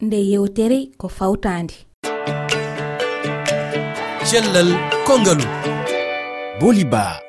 nde 0.00 0.16
yewtere 0.16 0.78
ko 0.96 1.08
fawtande 1.08 1.74
cellal 4.28 4.68
kongalu. 5.06 5.44
Boliba. 6.60 7.27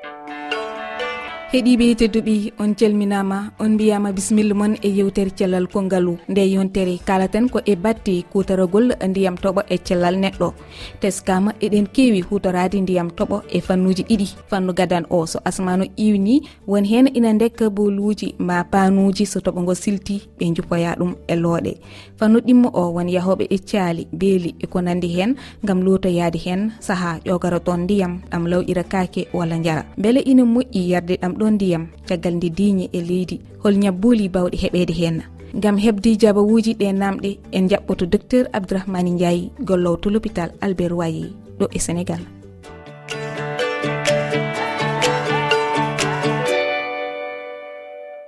heeɗiɓe 1.52 1.86
hettoduɓe 1.90 2.52
on 2.60 2.76
calminama 2.80 3.38
on 3.60 3.70
mbiyama 3.74 4.12
bisimilla 4.12 4.54
moon 4.54 4.74
e 4.82 4.90
yewtere 4.98 5.32
cellal 5.38 5.68
kongalu 5.68 6.18
nde 6.30 6.42
yontere 6.54 7.00
kalaten 7.08 7.50
ko 7.50 7.60
e 7.66 7.76
batte 7.76 8.14
kutorogol 8.32 8.94
ndiyam 9.10 9.36
toɓo 9.36 9.62
e 9.70 9.78
cellal 9.78 10.16
neɗɗo. 10.22 10.54
Teskama 11.02 11.52
eɗen 11.62 11.88
kewi 11.96 12.22
hutorade 12.22 12.82
ndiyam 12.82 13.08
toɓo 13.10 13.42
e 13.50 13.62
fannuji 13.62 14.04
ɗiɗi. 14.10 14.28
Fannu 14.50 14.74
gadan 14.74 15.06
o 15.10 15.26
so 15.26 15.40
asmano 15.46 15.86
iwni 15.98 16.42
won 16.68 16.86
hen 16.86 17.10
ina 17.16 17.34
dekka 17.34 17.70
boluji 17.70 18.36
ma 18.40 18.64
panuji 18.64 19.26
so 19.26 19.40
toɓo 19.40 19.62
ngo 19.62 19.74
silti 19.76 20.22
ɓe 20.40 20.54
jupoya 20.56 20.94
ɗum 21.00 21.16
e 21.28 21.36
looɗe. 21.36 21.74
Fannu 22.20 22.40
ɗimmo 22.40 22.70
o 22.74 22.92
won 22.94 23.10
yahoɓe 23.10 23.48
e 23.50 23.58
caali 23.58 24.08
beeli 24.14 24.56
e 24.60 24.68
ko 24.68 24.82
nandi 24.82 25.08
hen 25.18 25.36
gam 25.66 25.82
lotoyade 25.82 26.38
hen 26.46 26.72
saaha 26.80 27.18
ƴogara 27.26 27.60
ton 27.60 27.78
ndiyam 27.84 28.22
ɗam 28.32 28.46
lawƴira 28.48 28.84
kake 28.84 29.28
walla 29.34 29.58
jara 29.64 29.84
beele 29.98 30.20
ina 30.20 30.44
moƴƴi 30.44 30.90
yarde 30.92 31.18
ɗam 31.22 31.39
ɗo 31.40 31.46
ndiyam 31.56 31.84
caggal 32.08 32.36
ndi 32.36 32.50
diñe 32.58 32.86
e 32.94 33.00
leydi 33.10 33.36
hol 33.64 33.76
ñabbuli 33.84 34.26
bawɗi 34.30 34.58
heɓede 34.64 34.94
hen. 35.00 35.18
Gam 35.64 35.78
hebdi 35.78 36.18
jabawuji 36.22 36.72
ɗe 36.80 36.88
namɗe 37.02 37.30
en 37.52 37.66
jaɓɓoto 37.70 38.06
docteur 38.14 38.46
abdourahmani 38.54 39.12
ndiayi 39.12 39.52
gollowo 39.68 39.98
to 40.02 40.10
l'hôpital 40.10 40.50
albert 40.62 40.92
royer 40.92 41.30
ɗo 41.60 41.66
e 41.76 41.80
sénégal. 41.80 42.22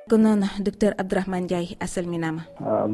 Ko 0.09 0.17
noon 0.19 0.43
docteur 0.59 0.91
abdourahmane 0.99 1.43
ndiaye 1.45 1.77
a 1.79 1.87
salminama. 1.87 2.41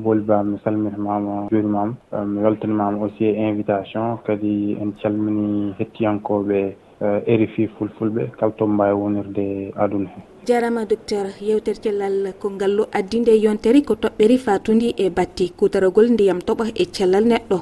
Booli 0.04 0.22
ba 0.22 0.44
mi 0.44 0.58
salminimama 0.64 1.48
juurimama 1.50 1.96
mi 2.26 2.40
weltanimama 2.46 2.98
aussi 3.02 3.26
e 3.26 3.50
invitation. 3.50 4.18
Kadi 4.28 4.78
en 4.82 4.92
calmini 5.02 5.74
hettiyankoɓe 5.80 6.76
Eh, 7.00 7.22
rfi 7.40 7.68
fulfulɓe 7.78 8.24
kala 8.40 8.52
toon 8.58 8.72
mbawi 8.74 8.94
wonirde 9.02 9.72
aduna 9.78 10.10
he. 10.10 10.22
Jarama 10.48 10.86
docteur 10.86 11.28
yewtere 11.48 11.78
cellal 11.84 12.34
ko 12.42 12.50
ngallu 12.50 12.84
addinde 12.92 13.38
yontere 13.38 13.86
ko 13.86 13.94
toɓɓeri 13.94 14.38
fatude 14.46 14.88
e 14.98 15.10
batti 15.18 15.54
kutaragol 15.60 16.08
ndiyam 16.12 16.40
toɓo 16.48 16.64
e 16.74 16.86
cellal 16.96 17.26
neɗɗo. 17.30 17.58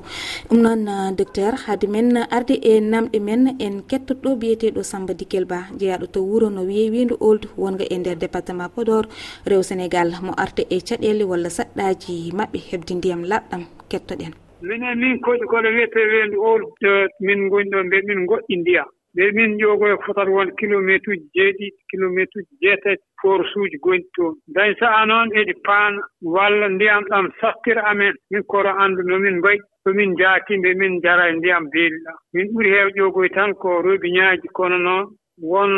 Ɗum 0.47 0.59
noon 0.63 0.87
eh, 0.87 1.11
docteur 1.19 1.53
haade 1.67 1.87
men 1.91 2.15
arde 2.31 2.55
e 2.63 2.79
namɗe 2.79 3.19
men 3.19 3.41
en 3.59 3.83
kettoɗo 3.89 4.39
biyeteɗo 4.39 4.81
samba 4.83 5.13
dikel 5.13 5.45
ba 5.45 5.67
jeeyaɗo 5.79 6.05
to 6.13 6.19
wuuro 6.23 6.49
no 6.49 6.61
wiye 6.63 6.89
windu 6.89 7.17
old 7.19 7.43
wonga 7.57 7.83
e 7.91 7.97
nder 7.97 8.15
département 8.15 8.69
podor. 8.75 9.03
Rew 9.45 9.61
sénégal 9.63 10.15
mo 10.23 10.31
arta 10.37 10.63
e 10.69 10.79
caɗele 10.79 11.23
walla 11.27 11.49
saɗɗaji 11.49 12.31
mabɓe 12.37 12.57
hebde 12.71 12.93
ndiyam 12.95 13.21
laɓɗam 13.31 13.63
kettoɗen. 13.91 14.31
Minen 14.61 14.95
min 14.99 15.19
koɗi 15.19 15.45
koɗo 15.51 15.67
wiyete 15.75 15.99
wendu 16.11 16.37
old 16.39 16.63
eh, 16.87 17.07
min 17.19 17.49
goni 17.49 17.69
ɗo 17.69 17.83
mbe 17.83 17.97
min 18.07 18.25
goɗɗi 18.25 18.55
ndiyam 18.63 18.87
ɓe 19.15 19.31
min 19.35 19.57
ƴogoye 19.59 19.95
fotata 20.05 20.31
won 20.31 20.49
kilométre 20.59 21.11
uji 21.13 21.27
jeeɗiɗi 21.35 21.67
kilométre 21.89 22.37
uji 22.41 22.55
jeetati 22.61 23.03
force 23.21 23.53
uji 23.55 23.77
goni 23.83 24.03
toon. 24.15 24.33
Dañ 24.55 24.75
sahaa 24.79 25.05
noon 25.05 25.29
eɗi 25.39 25.53
paana 25.65 26.01
walla 26.21 26.67
ndiyam 26.69 27.03
ɗam 27.09 27.25
saftira 27.39 27.81
amen 27.91 28.13
min 28.31 28.43
koro 28.43 28.69
anndu 28.83 29.01
no 29.07 29.19
min 29.19 29.37
mbayi 29.39 29.59
somin 29.83 30.15
jaakimɓe 30.19 30.69
min 30.79 30.93
njara 30.99 31.29
e 31.29 31.33
ndiyam 31.37 31.69
beeli 31.71 31.97
ɗam. 32.05 32.17
Min 32.33 32.47
ɓuri 32.53 32.69
heew 32.75 32.89
ƴoogoy 32.97 33.29
tan 33.35 33.53
ko 33.53 33.81
robiŋaaji 33.85 34.47
kono 34.57 34.77
noon 34.77 35.05
won 35.51 35.71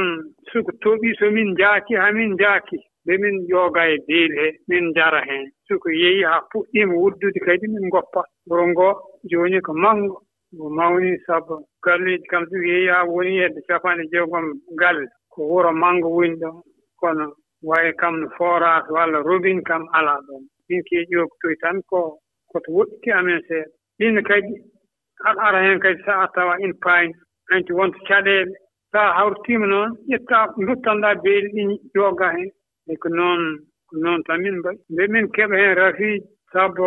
suko 0.52 0.72
toɓii 0.84 1.16
somin 1.20 1.56
jaaki 1.60 1.94
hamin 1.96 2.34
njaaki 2.34 2.78
ɓe 3.06 3.14
min 3.22 3.36
ƴooga 3.50 3.82
e 3.94 3.98
beeli 4.08 4.36
hee 4.42 4.54
min 4.68 4.84
njara 4.90 5.22
heen. 5.28 5.46
Suko 5.68 5.90
yehi 5.90 6.24
haa 6.24 6.42
puɗɗiima 6.52 6.94
wuddude 7.02 7.40
kadi 7.46 7.68
min 7.68 7.86
ngoppa. 7.88 8.22
Wuro 8.50 8.68
ngoo 8.68 8.94
jooni 9.30 9.62
ko 9.62 9.74
mawngo 9.74 10.22
mo 10.56 10.70
mawni 10.70 11.18
sabu 11.26 11.56
galleeji 11.84 12.28
kam 12.32 12.44
so 12.50 12.56
wiyii 12.56 12.88
haa 12.88 13.04
woni 13.04 13.38
hedde 13.40 13.62
capanɗe 13.68 14.04
jeegom 14.12 14.46
galle 14.80 15.06
ko 15.32 15.42
wuro 15.52 15.72
manngo 15.74 16.10
woni 16.10 16.36
ɗon 16.42 16.56
kono 17.00 17.26
wayi 17.64 17.92
kam 18.02 18.20
no 18.22 18.28
forage 18.38 18.90
walla 18.96 19.20
robine 19.24 19.62
kam 19.64 19.84
alaa 19.98 20.22
ɗon. 20.28 20.42
Min 20.70 20.82
ke 20.88 20.98
ƴoogtoy 21.12 21.56
tan 21.62 21.82
ko 21.90 22.20
koto 22.52 22.70
woɗɗiti 22.72 23.10
amen 23.12 23.42
seeɗa 23.48 23.70
ɗinne 24.00 24.22
kadi 24.30 24.54
aɗa 25.28 25.42
ara 25.48 25.60
heen 25.66 25.80
kadi 25.80 26.02
so 26.06 26.12
a 26.12 26.28
tawa 26.36 26.54
ina 26.64 26.74
paayni 26.84 27.14
anti 27.52 27.74
wonto 27.74 28.00
caɗeele. 28.08 28.54
So 28.92 29.00
a 29.00 29.14
hawrtiima 29.18 29.68
noon 29.68 29.90
ƴettaa 30.10 30.46
duttanɗaa 30.68 31.16
beeli 31.24 31.50
ɗi 31.56 31.64
joogaa 31.94 32.32
heen. 32.38 32.52
E 32.92 32.96
ko 33.02 33.10
noon 33.10 33.42
ko 33.90 33.94
noon 34.04 34.24
tan 34.24 34.42
min 34.42 34.56
mbaɗi 34.60 34.80
nde 34.92 35.04
min 35.14 35.28
keɓa 35.36 35.56
heen 35.62 35.76
rafiiji 35.78 36.26
sabu 36.54 36.86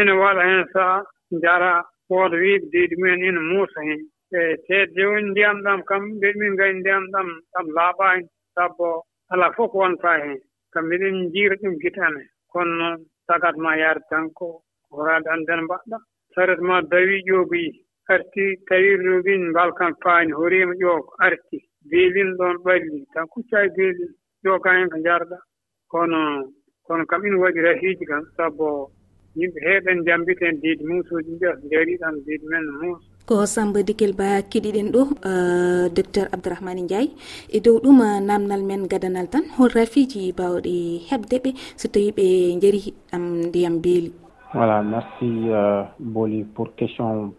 ina 0.00 0.12
waɗa 0.22 0.42
heen 0.48 0.64
so 0.72 0.80
a 0.80 1.04
njara 1.30 1.72
woto 2.10 2.36
wiiɓe 2.42 2.66
deydi 2.72 2.94
mumen 3.00 3.24
ina 3.28 3.40
muusa 3.50 3.80
heen 3.86 4.02
e 4.38 4.40
te 4.66 4.76
jooni 4.96 5.30
ndiyam 5.30 5.58
ɗam 5.64 5.80
kam 5.88 6.02
mbiɗa 6.16 6.38
min 6.40 6.56
gay 6.58 6.72
ndiyam 6.80 7.04
ɗam 7.12 7.28
ɗam 7.52 7.66
laaɓaani 7.76 8.24
sabu 8.54 8.86
alaa 9.32 9.52
fof 9.56 9.70
ko 9.72 9.78
wontaa 9.82 10.18
heen 10.24 10.40
kam 10.72 10.84
mbiɗen 10.86 11.14
njiira 11.26 11.54
ɗum 11.62 11.74
gite 11.82 12.00
amen 12.08 12.26
kono 12.52 12.72
noon 12.80 12.98
sagat 13.26 13.56
ma 13.64 13.72
yaade 13.82 14.02
tan 14.10 14.24
ko 14.38 14.46
horaade 14.90 15.28
anndene 15.34 15.62
mbaɗɗa. 15.66 15.96
Sarat 16.34 16.60
ma 16.68 16.76
dawii 16.90 17.24
ƴoogoyi 17.28 17.68
arti 18.12 18.44
tawii 18.68 18.96
nogin 19.04 19.42
mbalkan 19.50 19.92
paani 20.02 20.32
horiima 20.38 20.74
ƴoogo 20.82 21.10
arti 21.26 21.58
beelin 21.90 22.30
ɗoon 22.38 22.56
ɓalli 22.64 23.04
tan 23.12 23.26
kuccaa 23.32 23.66
beelin 23.76 24.12
ƴoogaa 24.44 24.76
heen 24.76 24.90
ko 24.92 24.96
njarɗaa 24.98 25.42
kono 25.92 26.20
kono 26.86 27.02
kam 27.10 27.24
ina 27.26 27.36
waɗi 27.42 27.60
rafiiji 27.66 28.04
kam 28.10 28.22
sabu 28.36 28.66
yimɓe 29.38 29.58
heeɗen 29.66 29.98
jambiten 30.06 30.54
diidi 30.62 30.84
muusuji 30.88 31.30
mbiya 31.36 31.52
so 31.60 31.64
jaariɗan 31.72 32.14
diidi 32.26 32.46
men 32.50 32.62
no 32.66 32.72
muusa 32.80 33.06
ko 33.28 33.44
samba 33.44 33.84
dikel 33.84 34.16
ba 34.16 34.40
kiɗiɗen 34.50 34.88
ɗo 34.94 35.02
euh, 35.30 35.84
docteur 35.96 36.26
abdourahmani 36.32 36.82
ndiaye. 36.82 37.08
E 37.52 37.60
dow 37.60 37.76
ɗum 37.84 38.00
euh, 38.00 38.20
namdal 38.28 38.62
men 38.64 38.88
gadanal 38.88 39.28
tan 39.32 39.44
hol 39.58 39.68
rafiji 39.76 40.32
bawɗe 40.38 40.72
heɓde 41.10 41.36
ɓe 41.44 41.50
so 41.80 41.86
tawi 41.92 42.08
ɓe 42.16 42.24
jari 42.62 42.80
ɗam 43.12 43.24
ndiyam 43.48 43.76
beeli. 43.84 44.10
Voilà 44.54 44.82
merci 44.82 45.28
euh, 45.52 45.84
booli 46.00 46.40
pour 46.54 46.68
question 46.78 47.34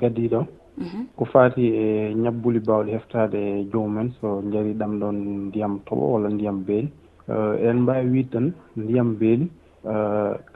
gadiɗo. 0.00 0.40
Mhm. 0.78 1.00
Ko 1.16 1.24
faati 1.32 1.64
e 1.84 2.14
ñabbuli 2.22 2.60
bawɗi 2.68 2.90
heftade 2.96 3.40
joomumen 3.70 4.08
so 4.20 4.40
jari 4.52 4.72
ɗam 4.72 4.92
ɗon 5.00 5.16
ndiyam 5.48 5.80
toɓo 5.86 6.04
walla 6.14 6.28
ndiyam 6.30 6.64
beeli. 6.66 6.88
Eɗen 7.28 7.78
mbawi 7.84 8.08
wiide 8.12 8.30
tan 8.32 8.46
ndiyam 8.76 9.08
beeli. 9.20 9.46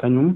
Kañum 0.00 0.28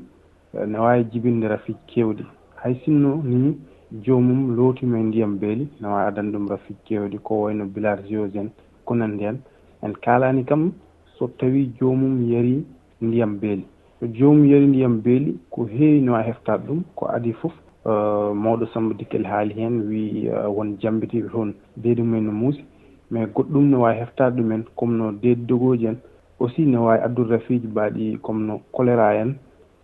ne 0.66 0.78
wawi 0.78 1.04
jibinde 1.04 1.48
rafiji 1.48 1.78
kewɗi 1.86 2.24
hay 2.56 2.74
sinno 2.84 3.22
ni 3.24 3.56
joomum 4.02 4.56
lootuma 4.56 4.98
e 4.98 5.02
ndiyam 5.02 5.38
beeli 5.38 5.68
ne 5.80 5.88
wawi 5.88 6.06
adana 6.08 6.30
ɗum 6.30 6.48
rafiji 6.48 6.80
kewɗi 6.84 7.18
ko 7.18 7.42
wayno 7.42 7.64
bilharziose 7.66 8.36
en 8.38 8.50
ko 8.84 8.94
nandi 8.94 9.24
hen 9.24 9.38
en 9.82 9.92
kalani 9.92 10.44
kam 10.44 10.72
so 11.18 11.28
tawi 11.28 11.72
joomum 11.80 12.30
yaari 12.32 12.64
ndiyam 13.00 13.38
beeli. 13.38 13.64
So 14.00 14.06
joomum 14.06 14.44
yaari 14.46 14.66
ndiyam 14.66 15.00
beeli 15.02 15.38
ko 15.50 15.64
heewi 15.64 16.00
no 16.00 16.12
wawi 16.12 16.24
heftade 16.24 16.66
ɗum 16.66 16.82
ko 16.96 17.06
adi 17.08 17.32
foof 17.32 17.52
uh, 17.84 18.34
mawɗo 18.34 18.66
samba 18.74 18.94
dikkel 18.94 19.24
haali 19.24 19.54
hen 19.54 19.82
wi 19.88 20.28
uh, 20.28 20.48
won 20.56 20.76
jambitiɓe 20.80 21.28
toon 21.30 21.54
deedi 21.76 22.02
mumen 22.02 22.24
no 22.24 22.32
muusi. 22.32 22.64
Mais 23.10 23.26
goɗɗum 23.26 23.70
ne 23.70 23.76
wawi 23.76 23.98
heftade 23.98 24.36
ɗumen 24.36 24.64
comme 24.76 24.96
no 24.96 25.12
deedi 25.12 25.46
dogoji 25.46 25.86
en. 25.86 25.96
Aussi 26.40 26.66
ne 26.66 26.76
wawi 26.76 26.98
addude 27.00 27.30
rafiji 27.30 27.66
mbaɗi 27.66 28.18
comme 28.22 28.46
no 28.46 28.60
choléra 28.72 29.14
en. 29.14 29.34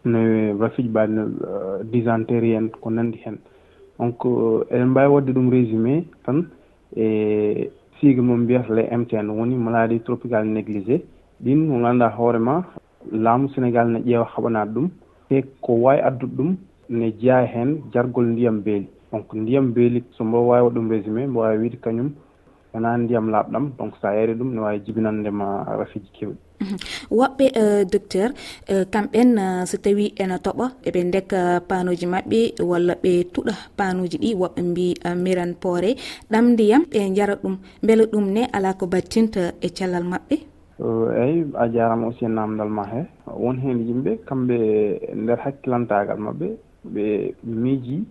no 0.05 0.19
wafiji 0.59 0.89
mbaɗi 0.89 1.13
no 1.13 1.23
euh, 1.23 1.83
dysentérie 1.85 2.57
en 2.57 2.69
ko 2.81 2.91
nandi 2.91 3.19
hen. 3.25 3.37
Donc 3.99 4.25
euh, 4.25 4.65
eɗen 4.71 4.89
mbawi 4.91 5.13
wadde 5.15 5.31
ɗum 5.33 5.51
résumé 5.51 6.05
tan 6.25 6.45
e 6.97 7.71
sigle 8.01 8.23
mum 8.23 8.41
mbiyata 8.43 8.75
les 8.75 8.89
MTN 8.91 9.29
woni 9.31 9.55
maladie 9.57 10.01
tropical 10.01 10.43
tropicale 10.45 10.53
néglisé 10.55 11.05
ɗin 11.45 11.57
mo 11.67 11.81
ganduɗa 11.83 12.15
hoorema 12.19 12.65
laamu 13.13 13.49
Sénégal 13.51 13.89
ne 13.91 13.99
ƴeewa 14.01 14.27
haɓanade 14.37 14.73
ɗum. 14.75 14.89
Te 15.29 15.43
ko 15.61 15.73
wawi 15.75 16.01
addude 16.01 16.35
ɗum 16.37 16.57
ne 16.89 17.13
jeeya 17.21 17.45
hen 17.47 17.81
jargol 17.93 18.27
ndiyam 18.27 18.61
beeli. 18.61 18.89
Donc 19.13 19.33
ndiyam 19.35 19.73
beeli 19.73 20.03
so 20.17 20.25
mbo 20.25 20.47
wawi 20.49 20.63
waɗ 20.65 20.75
ɗum 20.75 20.91
résumé 20.91 21.27
mbo 21.27 21.41
wawi 21.41 21.59
wiide 21.59 21.77
kañum 21.81 22.11
wona 22.73 22.97
ndiyam 22.99 23.27
laaɓɗam 23.33 23.65
donc 23.79 23.95
sa 24.01 24.15
yari 24.15 24.35
ɗum 24.35 24.55
ne 24.55 24.61
wawi 24.61 24.79
jibinandema 24.85 25.47
rafiji 25.79 26.11
kewɗi. 26.17 26.39
Mhm. 26.61 26.77
Woɓɓe 27.19 27.47
euh, 27.63 27.85
docteur 27.93 28.31
euh, 28.73 28.85
kamɓen 28.93 29.39
euh, 29.39 29.65
so 29.67 29.77
tawi 29.79 30.13
ene 30.23 30.37
toɓa 30.45 30.67
eɓe 30.89 31.01
deka 31.13 31.61
panuji 31.69 32.07
maɓɓe 32.07 32.39
walla 32.71 32.95
ɓe 33.03 33.13
tuɗa 33.35 33.55
panuji 33.79 34.17
ɗi 34.23 34.31
woɓɓe 34.41 34.61
mbi 34.71 34.87
miran 35.25 35.53
poore 35.63 35.91
ɗam 36.31 36.45
ndiyam 36.53 36.83
ɓe 36.93 36.99
jara 37.17 37.35
ɗum 37.43 37.57
beele 37.83 38.05
ɗum 38.13 38.25
ne 38.35 38.43
ala 38.53 38.75
ko 38.79 38.87
battinta 38.87 39.43
e 39.61 39.69
cellal 39.77 40.05
maɓɓe? 40.13 40.37
Eyyi 41.23 41.45
a 41.63 41.69
jarama 41.73 42.07
aussi 42.07 42.25
e 42.25 42.29
namdal 42.29 42.69
ma 42.69 42.85
he. 42.93 43.01
Won 43.43 43.57
hen 43.65 43.79
yimɓe 43.89 44.11
kamɓe 44.29 44.57
nder 45.23 45.39
hakkillantagal 45.45 46.19
mabɓe 46.27 46.47
ɓe 46.95 47.05
miiji 47.45 48.05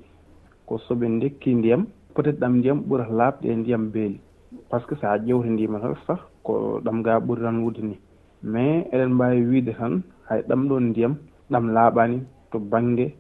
ko 0.68 0.78
soɓe 0.78 1.06
dekki 1.22 1.56
ndiyam 1.56 1.86
peut 2.14 2.28
être 2.28 2.40
ɗam 2.40 2.54
ndiyam 2.58 2.80
ɓurata 2.88 3.14
laaɓde 3.20 3.46
e 3.52 3.56
ndiyam 3.56 3.90
beeli. 3.94 4.20
par 4.70 4.82
ce 4.82 4.86
que 4.88 4.96
:fra 4.96 5.18
sa 5.18 5.24
ƴewtindima 5.26 5.80
tan 5.80 5.96
sah 6.08 6.20
ko 6.44 6.80
ɗam 6.84 7.02
ga 7.04 7.20
tan 7.20 7.36
rammude 7.44 7.82
ni. 7.82 7.98
Mais 8.44 8.86
eɗen 8.92 9.14
mbawi 9.14 9.42
wiide 9.50 9.74
tan 9.78 10.02
hay 10.30 10.42
ɗam 10.48 10.68
ɗon 10.70 10.84
ndiyam 10.90 11.16
ɗam 11.52 11.66
laaɓani 11.74 12.18
to 12.52 12.60
banggue 12.60 13.14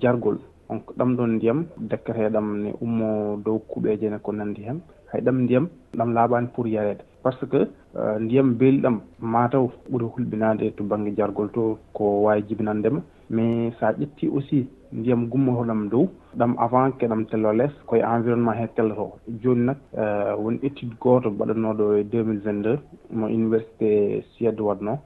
jargol. 0.00 0.38
Donc 0.68 0.84
ko 0.86 0.94
ɗam 0.98 1.16
ɗon 1.16 1.30
ndiyam 1.36 1.64
dakketeɗam 1.78 2.46
ne 2.62 2.70
ummo 2.80 3.36
dow 3.44 3.58
kuuɓeje 3.68 4.10
ne 4.10 4.18
ko 4.22 4.32
nandi 4.32 4.62
hen. 4.62 4.80
Hay 5.12 5.20
ɗam 5.22 5.38
ndiyam 5.44 5.68
ɗam 5.96 6.12
laaɓani 6.12 6.48
pour 6.54 6.66
yarede 6.66 7.02
par 7.22 7.32
ce 7.40 7.46
que 7.46 7.56
euh, 7.96 8.18
ndiyam 8.20 8.54
beeliɗam 8.58 9.00
mataw 9.20 9.70
ɓuuri 9.90 10.04
hulɓinade 10.14 10.74
to 10.76 10.84
banggue 10.84 11.14
jargol 11.16 11.48
to 11.52 11.78
ko 11.92 12.04
wawi 12.24 12.42
jibinandema 12.48 13.00
mais 13.30 13.72
sa 13.80 13.92
ƴetti 13.92 14.28
aussi 14.28 14.68
ndiyam 14.96 15.28
gummotoɗam 15.28 15.88
dow. 15.90 16.08
Ɗam 16.38 16.54
avant 16.58 16.90
:fra 16.90 16.98
keɗam 16.98 17.24
tello 17.26 17.52
less 17.52 17.72
koye 17.86 18.02
environnement 18.02 18.56
he 18.58 18.66
telloto. 18.74 19.18
Joni 19.42 19.64
nak 19.66 19.78
e, 19.92 20.02
woni 20.42 20.58
étude 20.62 20.94
goto 21.00 21.30
mbaɗanoɗo 21.30 21.94
e 21.98 22.02
2022 22.04 22.78
mo 23.12 23.26
université 23.26 24.22
:fra 24.38 24.50
waɗno 24.68 24.98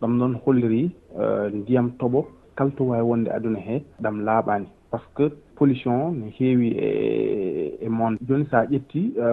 ɗam 0.00 0.10
ɗum 0.10 0.16
noon 0.18 0.34
holliri 0.44 0.90
e, 1.16 1.50
ndiyam 1.54 1.90
tooɓo 1.98 2.24
kala 2.56 2.70
to 2.76 2.84
wawi 2.84 3.02
wonde 3.02 3.28
aduna 3.30 3.58
he 3.58 3.82
ɗam 4.02 4.20
laaɓani. 4.24 4.66
Par 4.90 5.00
ce 5.02 5.08
que 5.16 5.34
pollution 5.56 6.12
ne 6.12 6.30
heewi 6.38 6.68
e 6.78 7.78
e 7.82 7.88
monde. 7.88 8.18
Joni 8.26 8.46
sa 8.50 8.64
ƴetti 8.64 9.12
e, 9.16 9.28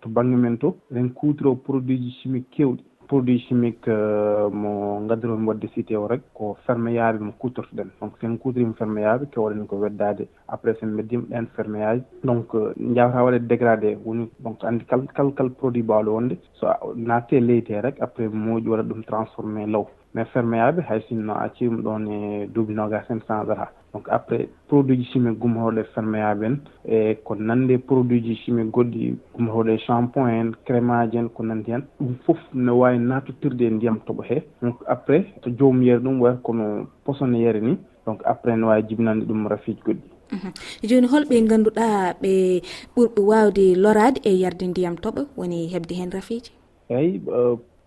to 0.00 0.08
banggue 0.08 0.36
men 0.36 0.58
to 0.58 0.74
eɗen 0.90 1.10
kutoro 1.14 1.54
produit 1.56 1.98
ji 2.00 2.10
chimique 2.22 2.50
kewɗi. 2.50 2.82
produit 3.10 3.40
chimique 3.46 3.88
euh, 3.88 4.48
mo 4.62 4.72
gaddiromi 5.08 5.46
wadde 5.50 5.66
cité 5.74 5.96
o 6.02 6.06
rek 6.12 6.22
ko 6.38 6.56
fermeyaaɓe 6.66 7.18
mo 7.26 7.32
kutortoɗen 7.42 7.88
donc 8.00 8.12
sen 8.20 8.38
kutorima 8.42 8.74
fermeyaaɓe 8.80 9.24
kewɗen 9.32 9.66
ko 9.70 9.76
weddade 9.84 10.24
après 10.54 10.74
sen 10.80 10.94
beddima 10.96 11.24
ɗen 11.30 11.46
fermeyaji 11.56 12.02
donc 12.24 12.54
euh, 12.54 12.72
jawata 12.96 13.24
waɗede 13.24 13.48
dégradé 13.52 13.90
woni 14.04 14.30
donc 14.44 14.62
andi 14.64 14.84
kal 14.90 15.02
kal 15.16 15.32
kal 15.38 15.50
produit 15.58 15.82
mbawɗo 15.84 16.10
wonde. 16.16 16.34
So 16.58 16.66
naati 16.96 17.36
e 17.36 17.40
leydi 17.48 17.72
he 17.74 17.80
rek 17.86 17.96
après 18.06 18.28
mooƴu 18.28 18.70
waɗat 18.72 18.86
ɗum 18.90 19.02
transformé 19.10 19.66
law. 19.66 19.86
mais 20.14 20.26
fermeyaɓe 20.32 20.82
hay 20.88 21.00
sinno 21.08 21.32
a 21.34 21.48
ciima 21.56 21.82
ɗon 21.82 22.06
e 22.08 22.46
duuɓi 22.46 22.74
nogas 22.74 23.06
en 23.10 23.20
change 23.26 23.50
ata 23.50 23.72
donc 23.92 24.08
après 24.08 24.48
produit 24.68 24.96
ji 24.96 25.04
chimique 25.12 25.38
gummatoɗo 25.38 25.82
fermeyaɓe 25.94 26.44
en 26.46 26.56
e 26.84 27.14
ko 27.24 27.34
nande 27.34 27.78
produit 27.78 28.22
ji 28.24 28.34
chimique 28.36 28.70
goɗɗi 28.72 29.16
gummatoɗo 29.34 29.70
e 29.70 30.40
en 30.40 30.52
créme 30.64 30.90
en 30.90 31.28
ko 31.28 31.42
nandi 31.42 31.72
hen 31.72 31.82
ɗum 32.00 32.14
foof 32.24 32.38
ne 32.54 32.70
wawi 32.70 32.98
natotirde 32.98 33.62
e 33.62 33.70
ndiyam 33.70 33.98
tooɓo 34.06 34.22
he 34.22 34.42
donc 34.62 34.76
après 34.86 35.24
so 35.44 35.50
joomum 35.50 35.82
yeri 35.82 36.02
ɗum 36.02 36.20
wayata 36.20 36.40
kono 36.42 36.86
posone 37.04 37.38
yere 37.38 37.60
ni 37.60 37.78
donc 38.06 38.20
après 38.24 38.56
ne 38.56 38.64
wawi 38.64 38.82
jibinande 38.88 39.24
ɗum 39.24 39.46
rafiji 39.46 39.80
goɗɗi. 39.86 40.08
Mhm. 40.32 40.52
Joni 40.88 41.06
holɓe 41.06 41.46
ganduɗa 41.48 42.14
ɓe 42.22 42.62
ɓurɓe 42.96 43.20
wawde 43.22 43.74
lorade 43.76 44.20
e 44.24 44.32
yarde 44.42 44.66
ndiyam 44.66 44.94
tooɓo 44.94 45.26
woni 45.36 45.68
hebde 45.72 45.94
hen 45.94 46.10
rafiji? 46.10 46.52
Eyyi 46.88 47.20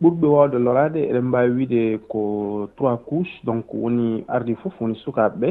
ɓurɓe 0.04 0.28
wawde 0.36 0.58
lorade 0.60 1.00
eɗen 1.10 1.26
mbawi 1.30 1.52
wiide 1.58 1.82
ko 2.12 2.22
trois 2.76 2.98
couche 3.08 3.32
donc 3.46 3.66
woni 3.74 4.26
ardi 4.28 4.54
foof 4.56 4.74
woni 4.82 4.96
sukaɓe 4.96 5.38
ɓe 5.40 5.50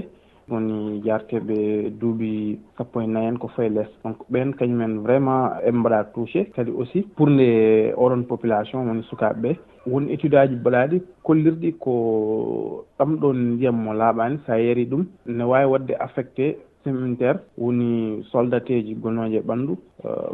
woni 0.51 1.01
jarteɓe 1.05 1.91
duuɓi 2.01 2.59
sappo 2.77 3.01
e 3.01 3.07
nayi 3.07 3.27
en 3.29 3.39
ko 3.39 3.49
fayi 3.49 3.71
less. 3.71 3.89
Donc 4.05 4.17
ɓen 4.31 4.53
kañumen 4.59 4.99
vraiment 5.03 5.57
eɓe 5.67 5.73
mbaɗa 5.79 6.05
touché 6.15 6.45
kadi 6.55 6.71
aussi 6.71 7.01
pour 7.17 7.31
nde 7.31 7.95
oɗon 7.97 8.23
population 8.29 8.87
woni 8.89 9.03
sukaɓe 9.05 9.41
ɓe 9.43 9.51
woni 9.87 10.13
étude 10.13 10.35
aji 10.37 10.57
mbaɗaɗi 10.57 11.01
kollirɗi 11.23 11.73
ko 11.79 12.85
ɗamɗon 12.99 13.37
ndiyam 13.55 13.77
mo 13.85 13.93
laaɓani 13.95 14.39
sa 14.47 14.59
yari 14.61 14.85
ɗum. 14.85 15.05
Ne 15.27 15.45
wawi 15.45 15.67
wadde 15.73 15.95
affecté 15.99 16.59
systéme 16.85 17.39
woni 17.59 18.23
soldateji 18.31 18.95
gonoje 18.95 19.37
e 19.37 19.47
ɓandu 19.49 19.77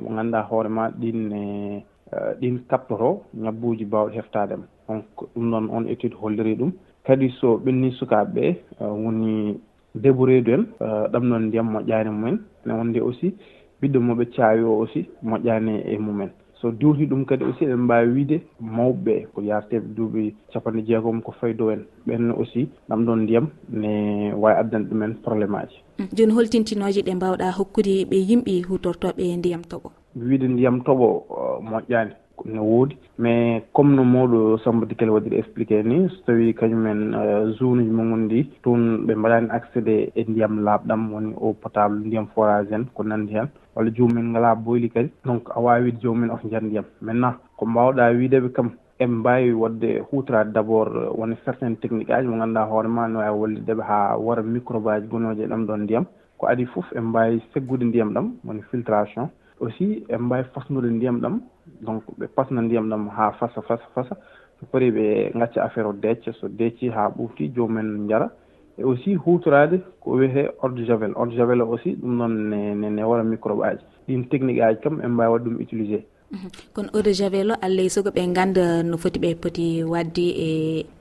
mo 0.02 0.08
ganduɗa 0.16 0.42
hoorema 0.50 0.90
ɗin 1.00 1.28
ne 1.28 1.84
Eh, 2.12 2.32
ɗin 2.40 2.58
kaptoto 2.68 3.20
ngabbuji 3.36 3.84
bawɗi 3.84 4.16
heftadema 4.16 4.64
donc 4.88 5.04
ɗum 5.34 5.50
noon 5.50 5.68
on 5.70 5.84
étude 5.88 6.14
holliri 6.14 6.54
ɗum. 6.56 6.72
Kadi 7.04 7.28
so 7.40 7.58
ɓenni 7.58 7.90
sukaɓeɓe 7.98 8.44
eh, 8.80 8.92
woni 9.04 9.60
deboreedu 9.94 10.52
en 10.52 10.64
eh, 10.80 11.04
ɗam 11.12 11.24
noon 11.28 11.42
ndiyam 11.48 11.68
moƴƴaani 11.72 12.10
mumen. 12.10 12.38
Ne 12.64 12.72
wonde 12.72 12.98
aussi 13.00 13.34
ɓiɗɗo 13.82 13.98
moɓe 14.00 14.24
caawi 14.34 14.62
o 14.64 14.80
aussi 14.80 15.06
moƴƴaani 15.22 15.82
e 15.84 15.98
mumen. 15.98 16.30
So 16.60 16.70
diwti 16.70 17.06
ɗum 17.06 17.24
kadi 17.26 17.44
aussi 17.44 17.64
eɗen 17.64 17.84
mbawi 17.84 18.08
wiide 18.14 18.40
mawɓe 18.60 19.26
ko 19.34 19.42
yarteɓe 19.42 19.86
duuɓi 19.96 20.34
capanɗe 20.52 20.86
jeegom 20.86 21.20
ko 21.22 21.32
fayi 21.32 21.54
dow 21.54 21.70
en. 21.70 21.84
Ɓenne 22.06 22.32
aussi 22.38 22.68
ɗam 22.88 23.04
ɗon 23.04 23.16
ndiyam 23.22 23.46
ne 23.68 24.32
wawi 24.32 24.56
addana 24.56 24.84
ɗumen 24.88 25.14
probléme 25.22 25.56
aji 25.58 25.76
mm, 25.98 26.06
joni 26.16 26.32
holtintinoje 26.32 27.02
ɗe 27.02 27.14
mbawɗa 27.14 27.52
hokkude 27.52 28.04
ɓe 28.10 28.16
yimɓe 28.28 28.62
hutortoɓe 28.68 29.36
ndiyam 29.36 29.60
toɓo. 29.62 29.90
wiide 30.16 30.48
ndiyam 30.48 30.80
toɓo 30.80 31.06
uh, 31.30 31.62
moƴƴani 31.62 32.12
no 32.44 32.62
woodi. 32.62 32.96
Mais 33.18 33.62
comme 33.72 33.94
no 33.96 34.04
mawɗo 34.04 34.58
samba 34.64 34.86
dikel 34.86 35.10
waɗiri 35.10 35.36
expliqué 35.38 35.82
ni 35.82 36.08
so 36.08 36.16
tawi 36.26 36.54
kañumen 36.54 37.14
uh, 37.14 37.50
zone 37.58 37.80
uji 37.82 37.90
mumen 37.90 38.24
ndi 38.26 38.44
toon 38.62 39.06
ɓe 39.06 39.14
mbaɗani 39.16 39.48
accédé 39.50 40.12
e 40.14 40.24
ndiyam 40.28 40.62
laaɓɗam 40.64 41.12
woni 41.12 41.34
eau 41.40 41.52
potable 41.54 42.06
ndiyam 42.06 42.26
forage 42.34 42.72
en 42.72 42.84
ko 42.94 43.02
nandi 43.02 43.34
hen 43.34 43.48
walla 43.74 43.90
jomumen 43.90 44.30
ngala 44.30 44.54
boyli 44.54 44.88
kadi. 44.90 45.10
Donc 45.24 45.48
a 45.54 45.60
wawi 45.60 45.82
wiide 45.84 46.00
jomumen 46.00 46.30
of 46.30 46.40
jan 46.50 46.64
ndiyam. 46.66 46.84
Maintenant 47.02 47.34
ko 47.56 47.66
mbawɗa 47.66 48.10
wiideɓe 48.16 48.52
kam 48.52 48.70
eɓe 49.00 49.06
mbawi 49.12 49.52
wadde 49.52 50.02
hutorade 50.10 50.52
d' 50.52 50.58
abord 50.58 50.94
uh, 50.96 51.18
woni 51.18 51.36
certain 51.44 51.74
technique 51.76 52.10
aji 52.10 52.28
mo 52.28 52.36
ganduɗa 52.38 52.66
hoorema 52.70 53.08
no 53.08 53.18
wawi 53.18 53.38
wallideɓe 53.40 53.82
ha 53.82 54.16
wara 54.16 54.42
microbe 54.42 54.86
aji 54.90 55.08
gonoji 55.08 55.42
e 55.42 55.46
ɗam 55.46 55.66
ɗon 55.66 55.80
ndiyam. 55.82 56.04
Ko 56.38 56.46
adi 56.46 56.66
foof 56.66 56.86
eɓe 56.92 57.00
mbawi 57.00 57.42
seggude 57.52 57.84
ndiyam 57.84 58.12
ɗam 58.14 58.30
woni 58.46 58.62
filtration. 58.70 59.28
aussi 59.60 60.04
eɓe 60.08 60.18
mbawi 60.22 60.44
fasnude 60.54 60.90
ndiyam 60.90 61.20
ɗam. 61.20 61.40
Donc 61.80 62.02
ɓe 62.18 62.26
pasna 62.36 62.60
ndiyam 62.62 62.88
ɗam 62.90 63.08
ha 63.16 63.32
fasa 63.38 63.62
fasa 63.62 63.84
fasa. 63.94 64.14
So 64.60 64.66
pari 64.72 64.90
ɓe 64.90 65.32
gacca 65.38 65.64
affaire 65.64 65.88
o 65.88 65.92
decca 65.92 66.32
so 66.40 66.48
decci 66.48 66.88
ha 66.90 67.08
ɓuufti 67.08 67.52
jomumen 67.54 68.08
jara 68.08 68.30
e 68.78 68.82
aussi 68.84 69.14
hutorade 69.14 69.80
ko 70.00 70.10
wiyete 70.18 70.50
eau 70.62 70.68
de 70.70 70.84
javel. 70.84 71.12
Eau 71.16 71.26
de 71.26 71.36
javel 71.36 71.62
o 71.62 71.72
aussi 71.72 71.96
ɗum 71.96 72.16
noon 72.16 72.34
ne 72.50 72.90
ne 72.90 73.02
wara 73.02 73.22
microbe 73.24 73.62
aji 73.64 73.84
ɗin 74.08 74.28
technique 74.28 74.60
aji 74.60 74.80
kam 74.82 75.00
en 75.00 75.08
mbawi 75.08 75.32
wadde 75.32 75.44
ɗum 75.48 75.60
utilisé 75.62 76.04
mhm. 76.30 76.48
kono 76.74 76.88
eau 76.94 77.02
de 77.02 77.12
javel 77.12 77.50
o 77.52 77.54
allay 77.62 77.88
sogo 77.88 78.10
ɓe 78.10 78.32
ganda 78.34 78.82
no 78.82 78.96
foti 78.96 79.18
ɓe 79.18 79.34
poti 79.42 79.84
wadde 79.84 80.26
e 80.46 80.48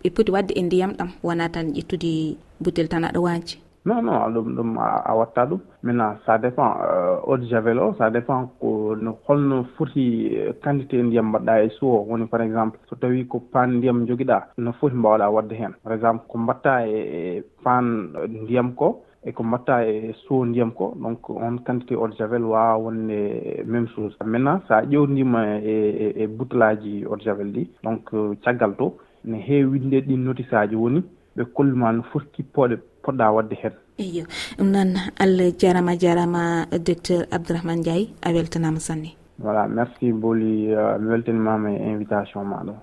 ɓe 0.03 0.09
poti 0.15 0.31
wadde 0.31 0.51
e 0.55 0.61
ndiyam 0.61 0.91
ɗam 0.97 1.09
wona 1.23 1.49
tan 1.49 1.67
ƴettude 1.73 2.37
butel 2.59 2.87
tan 2.89 3.03
aɗa 3.05 3.19
wanci 3.19 3.57
non 3.87 4.01
non 4.03 4.33
ɗum 4.33 4.55
ɗum 4.55 4.77
a 4.79 5.15
watta 5.15 5.45
ɗum. 5.45 5.59
Maintenant 5.83 6.15
ça 6.25 6.37
dépend 6.37 6.75
euh, 6.83 7.17
eau 7.25 7.37
de 7.37 7.45
javel 7.45 7.79
o 7.79 7.93
ça 7.97 8.09
dépend 8.09 8.47
ko 8.59 8.95
no 8.95 9.17
holno 9.27 9.63
foti 9.77 10.29
euh, 10.35 10.51
quantité 10.61 11.01
ndiyam 11.01 11.29
mbaɗɗa 11.29 11.63
e 11.63 11.69
suo 11.69 12.05
woni 12.09 12.25
par 12.27 12.41
exemple 12.41 12.79
so 12.89 12.95
tawi 12.97 13.25
ko 13.27 13.39
pan 13.39 13.67
ndiyam 13.77 14.05
joguiɗa 14.05 14.43
no 14.57 14.73
foti 14.73 14.95
mbawɗa 14.95 15.29
wadde 15.31 15.53
hen. 15.53 15.73
Par 15.83 15.93
exemple 15.93 16.25
ko 16.27 16.37
mbatta 16.37 16.85
e, 16.87 16.97
e 17.37 17.43
pan 17.63 18.11
ndiyam 18.27 18.73
ko 18.75 19.03
eko 19.23 19.43
mbatta 19.43 19.85
e 19.87 20.13
suo 20.27 20.45
ndiyam 20.45 20.71
ko 20.71 20.93
donc 21.01 21.29
on 21.29 21.57
quantité 21.65 21.95
eau 21.95 22.07
de 22.09 22.15
javel 22.17 22.43
wawa 22.43 22.77
wonde 22.77 23.63
même 23.65 23.87
chose. 23.95 24.17
Maintenant 24.25 24.59
sa 24.67 24.81
ƴewdima 24.81 25.59
e 25.63 25.75
e, 26.03 26.23
e 26.23 26.27
buutelaji 26.27 27.05
eau 27.05 27.15
de 27.15 27.23
javel 27.23 27.51
ɗi 27.53 27.69
donc 27.83 28.13
euh, 28.13 28.35
caggal 28.43 28.75
to 28.75 28.97
ne 29.23 29.37
heewi 29.37 29.79
winde 29.79 30.01
ɗin 30.07 30.23
notice 30.23 30.53
aji 30.53 30.75
woni 30.75 31.03
ɓe 31.37 31.43
kolluma 31.55 31.91
no 31.93 32.03
foti 32.11 32.27
kippoɗe 32.33 32.75
poɗɗa 33.03 33.31
wadde 33.35 33.55
hen. 33.61 33.73
Eyo 33.99 34.23
ɗum 34.57 34.69
noon 34.71 34.91
allah 35.23 35.51
jarama 35.59 35.95
jarama 35.97 36.65
docteur 36.87 37.25
abdourahmane 37.31 37.83
diaye 37.83 38.07
a 38.21 38.31
weltanama 38.33 38.79
sanne. 38.79 39.09
Voilà 39.39 39.67
merci 39.67 40.11
mboli 40.11 40.73
euh, 40.73 40.97
mi 40.99 41.07
weltanimama 41.09 41.69
e 41.71 41.91
invitation 41.93 42.43
maɗo 42.43 42.73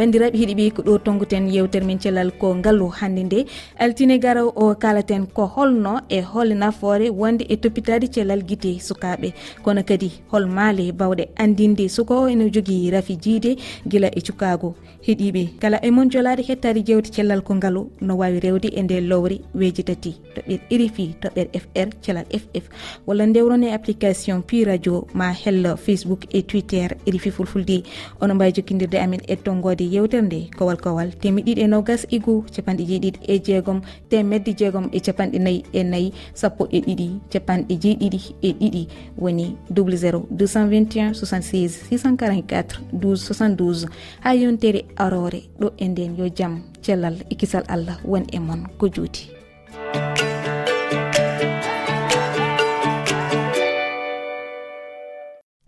bandiraɓe 0.00 0.36
heeɗiɓe 0.40 0.64
ko 0.76 0.82
ɗo 0.82 0.98
tonguten 1.04 1.44
yewtere 1.54 1.84
men 1.84 1.98
cellal 2.00 2.30
ko 2.40 2.54
ngaalu 2.56 2.86
hannde 2.98 3.22
nde. 3.24 3.38
Altine 3.78 4.16
garaw 4.18 4.48
o 4.56 4.74
kalaten 4.74 5.26
ko 5.26 5.44
holno 5.54 6.00
e 6.08 6.20
hol 6.20 6.54
nafoore 6.56 7.10
wonde 7.10 7.44
e 7.52 7.56
toppitade 7.56 8.06
cellal 8.14 8.42
guite 8.48 8.80
sukaɓe 8.80 9.28
kono 9.62 9.82
kadi 9.84 10.10
hol 10.32 10.46
maale 10.46 10.92
bawɗe 10.92 11.24
andinde 11.36 11.84
suka 11.96 12.14
o 12.14 12.28
ene 12.28 12.48
jogui 12.54 12.90
rafi 12.90 13.16
jiide 13.24 13.50
guila 13.90 14.08
e 14.16 14.20
cukago 14.26 14.74
heeɗiɓe 15.06 15.42
kala 15.60 15.78
e 15.82 15.90
mon 15.90 16.08
jolade 16.10 16.42
hettade 16.48 16.80
jewte 16.86 17.12
cellal 17.12 17.42
ko 17.42 17.54
ngaalu 17.54 17.82
no 18.00 18.16
wawi 18.16 18.40
rewde 18.40 18.68
e 18.72 18.82
nde 18.82 19.00
lowre 19.00 19.36
weji 19.54 19.84
tati. 19.84 20.14
Toɓɓere 20.34 20.60
irifi 20.70 21.14
toɓɓere 21.22 21.60
fr 21.60 21.88
cellal 22.00 22.26
ff 22.32 22.64
walla 23.06 23.26
ndewrone 23.26 23.66
e 23.68 23.74
application 23.74 24.42
pi 24.42 24.64
radio 24.64 25.06
ma 25.14 25.32
hello 25.32 25.76
facebook 25.76 26.24
e 26.32 26.42
twitter 26.42 26.96
irifi 27.06 27.30
fulfulde. 27.30 27.82
Ono 28.20 28.34
mbawi 28.34 28.52
jokkidirde 28.52 28.98
amin 28.98 29.20
e 29.28 29.36
tonggode 29.36 29.89
yewtere 29.92 30.22
nde 30.22 30.50
kowal 30.58 30.76
kowal 30.76 31.10
temi 31.20 31.42
ɗiɗi 31.42 31.62
e 31.64 31.66
nogas 31.66 32.06
igu 32.10 32.44
capanɗe 32.54 32.84
jeeɗiɗi 32.90 33.18
e 33.32 33.34
jeegom 33.46 33.80
temedde 34.10 34.52
jeegom 34.58 34.86
e 34.92 34.98
capanɗe 35.06 35.38
nayyi 35.38 35.64
e 35.72 35.82
nayyi 35.82 36.12
sappo 36.34 36.62
e 36.70 36.78
ɗiɗi 36.86 37.06
capanɗe 37.32 37.74
jeeɗiɗi 37.82 38.20
e 38.42 38.50
ɗiɗi. 38.60 38.82
Woni 39.18 39.56
00221 39.70 41.14
76 41.14 41.90
644 41.90 42.80
12 42.92 43.34
72 43.34 43.88
ha 44.20 44.34
yontere 44.34 44.84
arore 44.96 45.40
ɗo 45.60 45.68
e 45.76 45.88
nden 45.88 46.16
yo 46.18 46.26
jaam 46.28 46.62
cellal 46.82 47.16
e 47.30 47.34
kisal 47.34 47.64
allah 47.68 47.98
won 48.04 48.24
e 48.32 48.38
moon 48.38 48.66
ko 48.78 48.88
juuti. 48.88 49.30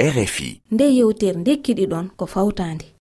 Rfi 0.03 0.61
nde 0.73 0.85
yewtere 0.99 1.39
nde 1.41 1.53
kiɗi 1.65 1.85
ɗon 1.93 2.07
ko 2.19 2.27
fawtande. 2.27 2.87